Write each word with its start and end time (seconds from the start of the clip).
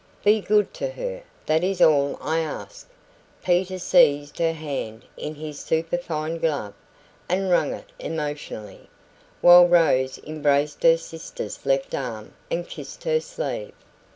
Be 0.23 0.41
good 0.41 0.73
to 0.73 0.89
her 0.89 1.21
that 1.45 1.63
is 1.63 1.79
all 1.79 2.17
I 2.23 2.39
ask." 2.39 2.89
Peter 3.43 3.77
seized 3.77 4.39
her 4.39 4.51
hand 4.53 5.05
in 5.15 5.35
his 5.35 5.59
superfine 5.59 6.39
glove, 6.39 6.73
and 7.29 7.51
wrung 7.51 7.71
it 7.71 7.91
emotionally, 7.99 8.89
while 9.41 9.67
Rose 9.67 10.17
embraced 10.25 10.81
her 10.81 10.97
sister's 10.97 11.67
left 11.67 11.93
arm 11.93 12.33
and 12.49 12.67
kissed 12.67 13.03
her 13.03 13.19
sleeve. 13.19 13.73